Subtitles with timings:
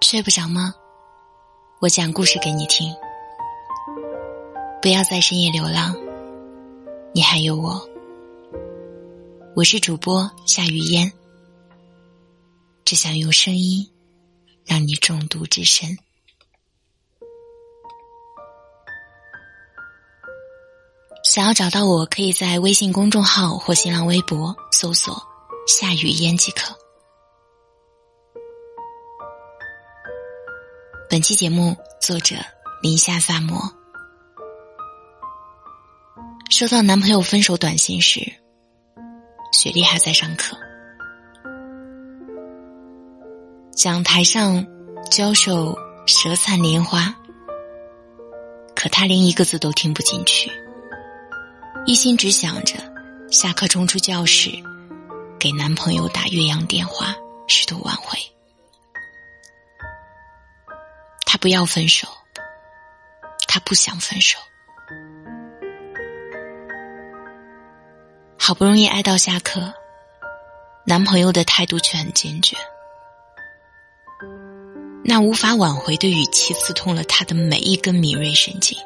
[0.00, 0.74] 睡不着吗？
[1.80, 2.94] 我讲故事给你听。
[4.80, 5.96] 不要在深夜流浪，
[7.12, 7.88] 你还有我。
[9.56, 11.10] 我是主播夏雨嫣，
[12.84, 13.90] 只想用声音
[14.64, 15.96] 让你中毒至深。
[21.24, 25.20] 想要找到我，可以在微信公众号或新浪微博搜索
[25.66, 26.83] “夏雨嫣”即可。
[31.14, 32.34] 本期节目作者
[32.82, 33.72] 林夏萨摩。
[36.50, 38.20] 收到男朋友分手短信时，
[39.52, 40.56] 雪莉还在上课，
[43.76, 44.66] 讲台上
[45.08, 47.14] 教授舌灿莲花，
[48.74, 50.50] 可她连一个字都听不进去，
[51.86, 52.74] 一心只想着
[53.30, 54.50] 下课冲出教室，
[55.38, 57.14] 给男朋友打岳阳电话，
[57.46, 58.18] 试图挽回。
[61.34, 62.06] 他不要分手，
[63.48, 64.38] 他不想分手。
[68.38, 69.74] 好不容易挨到下课，
[70.86, 72.56] 男朋友的态度却很坚决。
[75.02, 78.78] 那无法挽回的语气刺痛了他的每一根敏锐神经。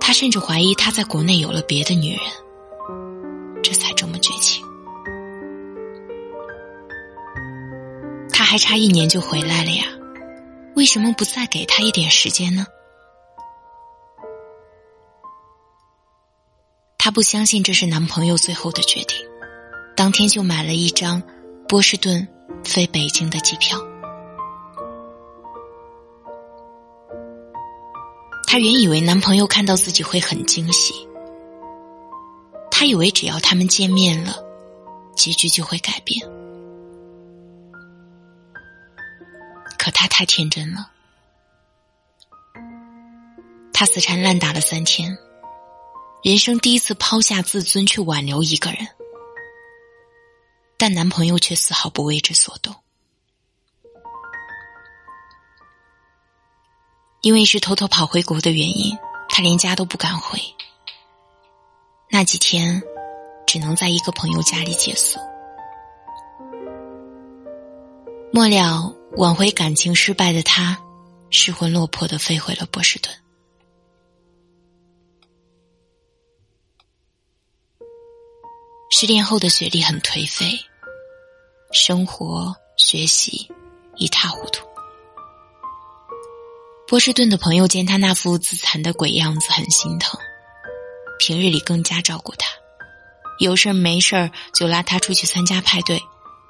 [0.00, 4.64] 他甚至怀疑他在国内有了别的女人，这才这么绝情。
[8.32, 9.84] 他还差一年就回来了呀。
[10.74, 12.66] 为什么不再给他一点时间呢？
[16.98, 19.16] 她不相信这是男朋友最后的决定，
[19.96, 21.22] 当天就买了一张
[21.68, 22.26] 波士顿
[22.64, 23.78] 飞北京的机票。
[28.46, 30.94] 她原以为男朋友看到自己会很惊喜，
[32.70, 34.36] 她以为只要他们见面了，
[35.16, 36.20] 结局就会改变。
[40.02, 40.90] 他太天真了，
[43.72, 45.16] 他死缠烂打了三天，
[46.24, 48.88] 人生第一次抛下自尊去挽留一个人，
[50.76, 52.74] 但男朋友却丝毫不为之所动。
[57.20, 58.98] 因为是偷偷跑回国的原因，
[59.28, 60.40] 他连家都不敢回。
[62.10, 62.82] 那几天，
[63.46, 65.20] 只能在一个朋友家里借宿。
[68.32, 68.96] 末了。
[69.16, 70.78] 挽回感情失败的他，
[71.30, 73.14] 失魂落魄的飞回了波士顿。
[78.90, 80.58] 失恋后的雪莉很颓废，
[81.72, 83.50] 生活、学习
[83.96, 84.66] 一塌糊涂。
[86.86, 90.18] 波士顿的朋友见他那副自残的鬼样子，很心疼，
[91.18, 92.48] 平日里更加照顾他，
[93.38, 96.02] 有事没事就拉他出去参加派对，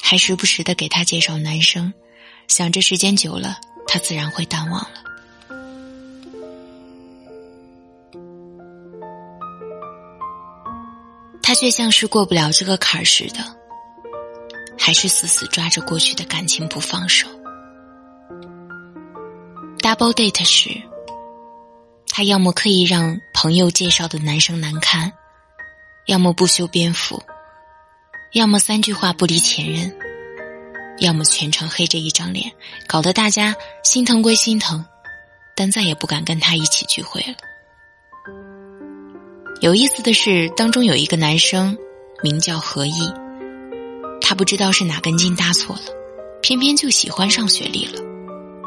[0.00, 1.92] 还时不时的给他介绍男生。
[2.48, 4.90] 想着时间久了，他自然会淡忘了。
[11.42, 13.38] 他却像是过不了这个坎儿似的，
[14.78, 17.28] 还是死死抓着过去的感情不放手。
[19.78, 20.70] Double date 时，
[22.08, 25.12] 他要么刻意让朋友介绍的男生难堪，
[26.06, 27.22] 要么不修边幅，
[28.32, 30.07] 要么三句话不离前任。
[31.00, 32.50] 要么全程黑着一张脸，
[32.86, 33.54] 搞得大家
[33.84, 34.84] 心疼归心疼，
[35.56, 37.34] 但再也不敢跟他一起聚会了。
[39.60, 41.76] 有意思的是，当中有一个男生
[42.22, 43.12] 名叫何毅，
[44.20, 45.82] 他不知道是哪根筋搭错了，
[46.42, 48.00] 偏偏就喜欢上雪莉了，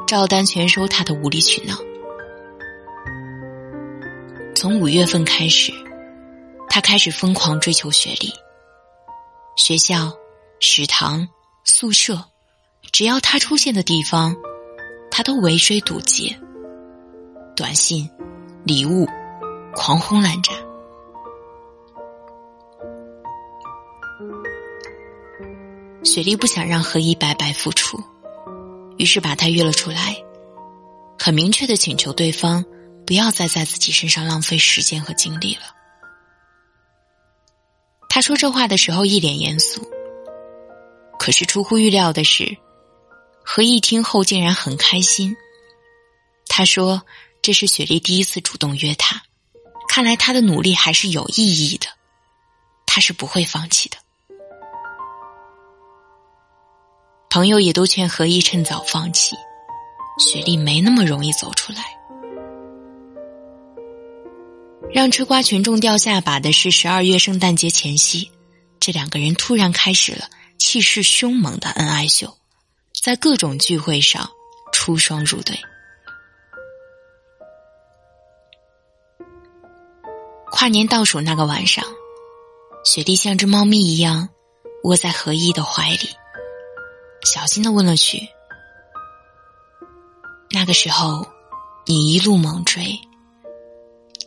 [0.08, 1.76] 照单全收他的无理取闹。
[4.56, 5.74] 从五月份开始，
[6.70, 8.34] 他开始疯狂追求雪莉，
[9.58, 10.12] 学校、
[10.60, 11.28] 食堂。
[11.64, 12.26] 宿舍，
[12.92, 14.36] 只要他出现的地方，
[15.12, 16.38] 他都围追堵截。
[17.56, 18.10] 短信、
[18.64, 19.08] 礼物，
[19.76, 20.54] 狂轰滥炸。
[26.04, 28.02] 雪莉不想让何一白白付出，
[28.98, 30.18] 于是把他约了出来，
[31.20, 32.66] 很明确的请求对方
[33.06, 35.62] 不要再在自己身上浪费时间和精力了。
[38.10, 39.88] 他说这话的时候一脸严肃。
[41.22, 42.58] 可是出乎预料的是，
[43.46, 45.38] 何毅听后竟然很开心。
[46.48, 47.04] 他说
[47.44, 49.22] ：“这是雪莉第一次主动约他，
[49.88, 51.86] 看来他的努力还是有意义的，
[52.88, 53.98] 他是不会放弃的。”
[57.30, 59.36] 朋友也都劝何毅趁早放弃，
[60.18, 61.84] 雪莉没那么容易走出来。
[64.92, 68.32] 让吃瓜群众掉下巴的是，十二月圣诞节前夕，
[68.80, 70.28] 这两个人突然开始了。
[70.62, 72.38] 气势凶猛的恩爱秀，
[72.94, 74.30] 在各种聚会上
[74.72, 75.60] 出双入对。
[80.52, 81.84] 跨年倒数那个晚上，
[82.86, 84.30] 雪莉像只猫咪一样
[84.84, 86.10] 窝在何一的怀里，
[87.26, 88.30] 小心的问了句
[90.52, 91.26] ：“那个时候，
[91.88, 93.00] 你一路猛追，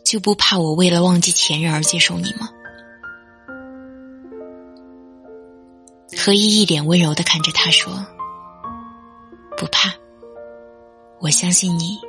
[0.03, 2.49] 就不怕我为了忘记前任而接受你吗？”
[6.25, 8.03] 何一一脸温柔的看着他说
[9.55, 9.93] ：“不怕，
[11.19, 11.99] 我相信你，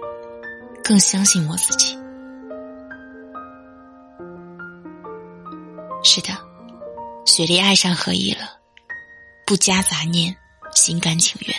[0.83, 1.95] 更相信我自己。”
[6.03, 6.31] 是的，
[7.27, 8.59] 雪莉爱上何一了，
[9.47, 10.35] 不加杂念，
[10.75, 11.55] 心甘情愿。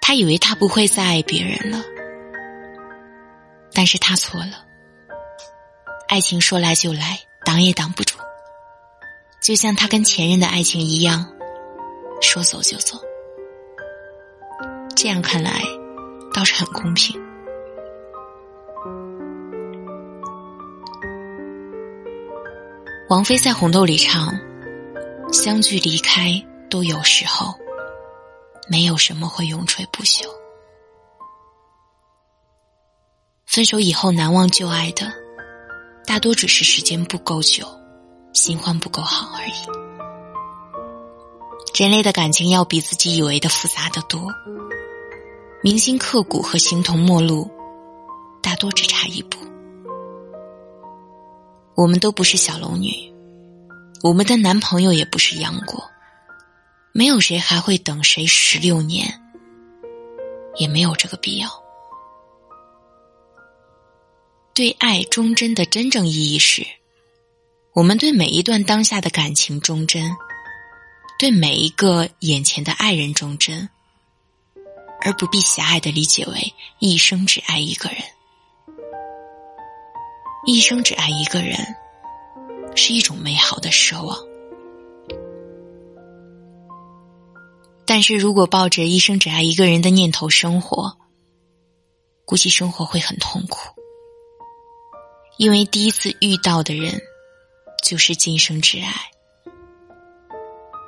[0.00, 1.80] 他以为他不会再爱别人了，
[3.72, 4.66] 但是他错了。
[6.08, 8.15] 爱情说来就来，挡也挡不住。
[9.46, 11.24] 就像他跟前任的爱情一样，
[12.20, 12.98] 说走就走。
[14.96, 15.62] 这样看来，
[16.34, 17.14] 倒是很公平。
[23.08, 24.36] 王菲在《红豆》里唱
[25.32, 27.54] ：“相聚离开都有时候，
[28.68, 30.26] 没有什么会永垂不朽。
[33.46, 35.06] 分手以后难忘旧爱的，
[36.04, 37.64] 大多只是时间不够久，
[38.36, 39.52] 新欢不够好而已。
[41.74, 44.20] 人类的感情要比自己以为的复杂的多，
[45.62, 47.50] 铭心刻骨和形同陌路，
[48.42, 49.38] 大多只差一步。”
[51.74, 52.90] 我们都不是小龙女，
[54.02, 55.90] 我们的男朋友也不是杨过，
[56.92, 59.18] 没有谁还会等谁十六年，
[60.56, 61.48] 也没有这个必要。
[64.52, 66.66] 对爱忠贞的真正意义是，
[67.76, 70.16] 我们对每一段当下的感情忠贞，
[71.18, 73.68] 对每一个眼前的爱人忠贞，
[75.02, 77.98] 而不必狭隘的理解为一生只爱一个人。
[80.46, 81.76] 一生只爱一个人，
[82.74, 84.18] 是一种美好的奢望。
[87.84, 90.96] 但是如果抱着一生只爱一个人的念头生活，
[92.24, 93.58] 估计生活会很痛苦。
[95.36, 97.02] 因为第一次遇到的人，
[97.86, 98.92] 就是今生挚爱，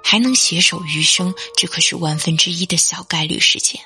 [0.02, 3.80] 还能携手余生，这可是万分之一的小概率事件。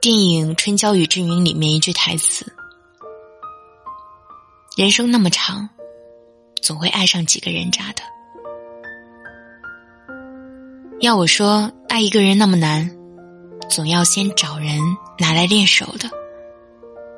[0.00, 2.52] 电影《春娇与志明》里面一句台词
[4.76, 5.70] ：“人生那么长，
[6.60, 8.02] 总会爱上几个人渣的。”
[10.98, 12.90] 要我说，爱一个人那么难，
[13.70, 14.80] 总要先找人
[15.20, 16.10] 拿来练手的。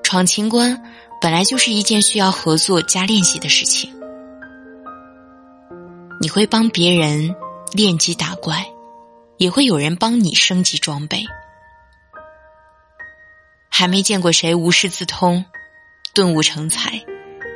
[0.02, 0.81] 闯情关
[1.20, 3.92] 本来就是一件需要合作加练习的事情。
[6.20, 7.34] 你会帮别人
[7.72, 8.66] 练级打怪，
[9.36, 11.24] 也会有人帮你升级装备。
[13.68, 15.44] 还没见过谁无师自通、
[16.14, 17.04] 顿悟成才，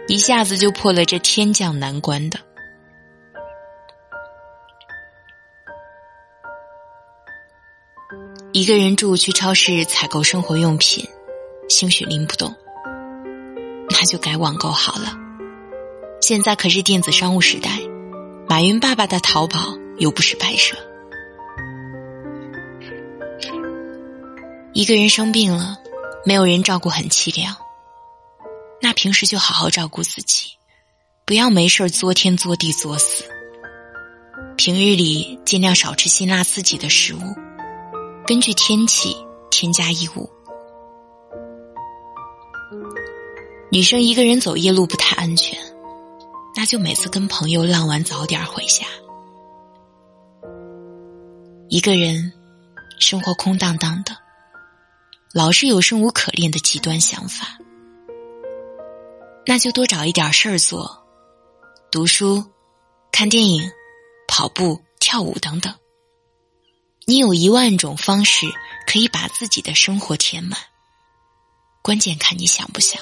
[0.07, 2.39] 一下子就破了这天降难关的。
[8.53, 11.09] 一个人住去超市采购生活用品，
[11.69, 12.55] 兴许拎不动，
[13.91, 15.17] 那就改网购好了。
[16.21, 17.81] 现在可是电子商务时代，
[18.49, 20.77] 马云爸爸的淘宝又不是摆设。
[24.73, 25.77] 一个人生病了。
[26.23, 27.57] 没有人照顾很凄凉，
[28.83, 30.51] 那平时就好好照顾自己，
[31.25, 33.25] 不要没事作天作地作死。
[34.55, 37.21] 平日里尽量少吃辛辣刺激的食物，
[38.27, 39.17] 根据天气
[39.51, 40.31] 添加衣物。
[43.73, 45.57] 女生一个人走夜路不太安全，
[46.57, 48.85] 那就每次跟朋友浪完早点回家。
[51.69, 52.33] 一个人
[52.99, 54.17] 生活空荡荡的。
[55.33, 57.57] 老是有生无可恋的极端想法，
[59.47, 61.07] 那就多找一点事儿做，
[61.93, 62.45] 读书、
[63.13, 63.71] 看电影、
[64.27, 65.73] 跑步、跳舞等等。
[67.07, 68.45] 你有一万种方式
[68.89, 70.59] 可以把自己的生活填满，
[71.81, 73.01] 关键看你想不想。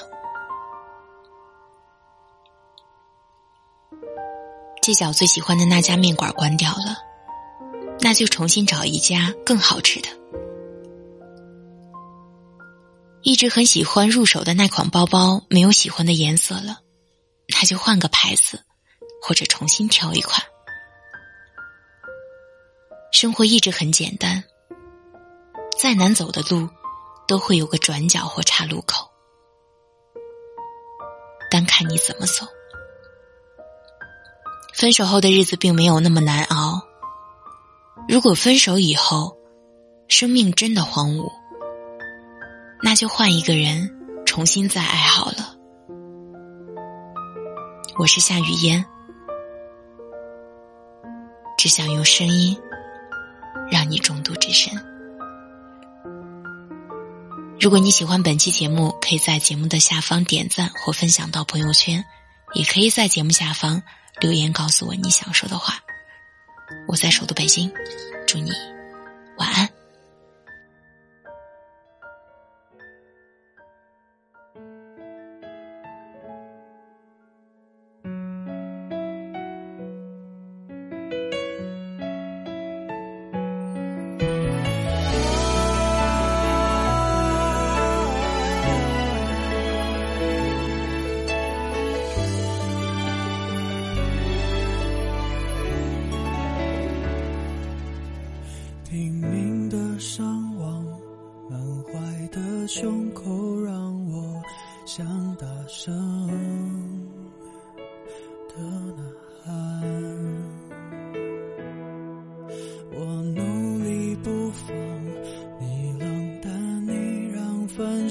[4.81, 6.97] 街角最喜欢的那家面馆关掉了，
[7.99, 10.09] 那就重新找一家更好吃的。
[13.21, 16.79] 一直很喜欢入手的那款包包没有喜欢的颜色了，
[17.47, 18.63] 那就换个牌子，
[19.21, 20.41] 或者重新挑一款。
[23.11, 24.41] 生活一直很简单，
[25.77, 26.69] 再难走的路，
[27.27, 29.09] 都会有个转角或岔路口，
[31.51, 32.47] 单看你怎么走。
[34.79, 36.81] 分手后的日子并没有那么难熬。
[38.07, 39.35] 如果分手以后，
[40.07, 41.29] 生命真的荒芜，
[42.81, 43.91] 那就换一个人
[44.25, 45.57] 重新再爱好了。
[47.97, 48.85] 我是夏雨嫣，
[51.57, 52.57] 只想用声音
[53.69, 54.73] 让你中毒至深。
[57.59, 62.05] 如果你喜欢本期节目，可以在节目的下方点赞或分享到朋友圈，
[62.53, 63.83] 也可以在节目下方
[64.19, 65.75] 留言告诉我你想说的话。
[66.87, 67.71] 我在首都北京，
[68.27, 68.51] 祝你
[69.37, 69.67] 晚安。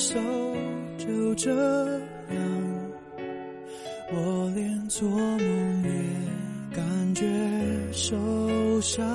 [0.09, 0.19] 手
[0.97, 2.41] 就这样，
[4.11, 5.91] 我连做梦也
[6.75, 7.27] 感觉
[7.93, 8.17] 受
[8.81, 9.07] 伤，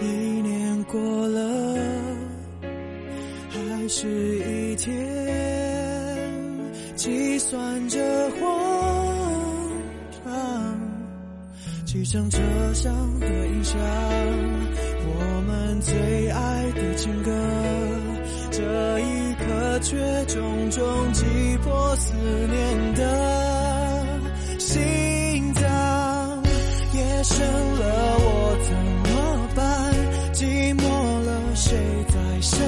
[0.00, 0.04] 一
[0.42, 1.76] 年过了。
[3.50, 4.06] 还是
[4.38, 4.94] 一天，
[6.94, 7.98] 计算着
[8.30, 9.72] 慌
[10.24, 10.78] 张，
[11.84, 12.38] 汽车
[12.72, 13.76] 上的音响，
[15.04, 17.32] 我们最爱的情歌，
[18.56, 18.62] 这
[19.00, 21.24] 一刻却重重击
[21.64, 24.08] 破思念的
[24.60, 26.42] 心脏，
[26.92, 28.72] 夜深了我怎
[29.10, 29.92] 么办？
[30.32, 30.84] 寂寞
[31.24, 32.64] 了谁在身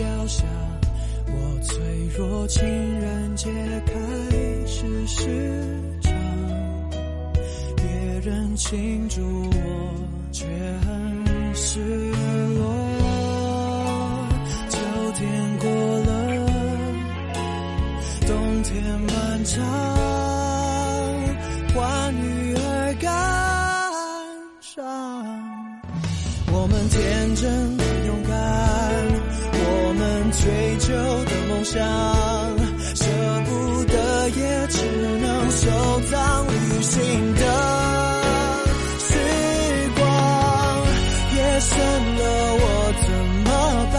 [0.00, 0.44] 掉下，
[1.26, 1.76] 我脆
[2.16, 3.50] 弱，情人节
[3.84, 3.92] 开
[4.66, 5.20] 始时
[6.00, 6.10] 长，
[7.76, 7.84] 别
[8.24, 9.52] 人庆祝我
[10.32, 11.80] 却很失
[12.54, 12.64] 落。
[14.70, 14.78] 秋
[15.16, 16.10] 天过了，
[18.26, 19.62] 冬天漫长，
[21.74, 23.10] 换女儿感
[24.62, 24.82] 伤，
[26.54, 27.79] 我们天真。
[30.40, 31.78] 追求的梦想，
[32.94, 33.04] 舍
[33.44, 33.94] 不得
[34.30, 34.78] 也只
[35.20, 35.68] 能收
[36.10, 37.42] 藏旅行的
[38.98, 39.08] 时
[39.96, 40.00] 光。
[41.36, 41.76] 夜深
[42.16, 42.20] 了，
[42.56, 42.64] 我
[43.02, 43.08] 怎
[43.44, 43.48] 么
[43.92, 43.98] 办？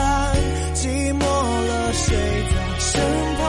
[0.73, 0.81] 寂
[1.13, 2.07] 寞了，谁
[2.49, 2.89] 在身
[3.37, 3.41] 旁？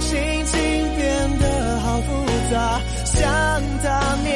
[0.00, 0.10] 心
[0.46, 0.54] 情
[0.96, 1.44] 变得
[1.80, 2.06] 好复
[2.50, 3.22] 杂，想
[3.84, 3.86] 他
[4.24, 4.34] 念